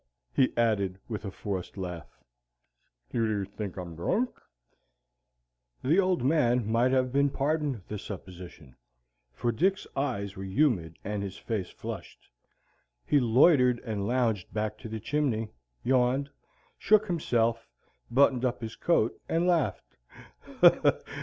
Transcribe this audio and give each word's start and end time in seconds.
he 0.33 0.51
added 0.57 0.97
with 1.07 1.23
a 1.23 1.29
forced 1.29 1.77
laugh; 1.77 2.07
"do 3.11 3.23
you 3.23 3.45
think 3.45 3.77
I'm 3.77 3.95
drunk?" 3.95 4.41
The 5.83 5.99
Old 5.99 6.23
Man 6.23 6.65
might 6.65 6.89
have 6.91 7.13
been 7.13 7.29
pardoned 7.29 7.83
the 7.87 7.99
supposition, 7.99 8.75
for 9.31 9.51
Dick's 9.51 9.85
eyes 9.95 10.35
were 10.35 10.43
humid 10.43 10.97
and 11.03 11.21
his 11.21 11.37
face 11.37 11.69
flushed. 11.69 12.31
He 13.05 13.19
loitered 13.19 13.77
and 13.81 14.07
lounged 14.07 14.51
back 14.51 14.75
to 14.79 14.89
the 14.89 14.99
chimney, 14.99 15.51
yawned, 15.83 16.31
shook 16.79 17.05
himself, 17.05 17.67
buttoned 18.09 18.43
up 18.43 18.59
his 18.61 18.75
coat 18.75 19.21
and 19.29 19.45
laughed. 19.45 19.93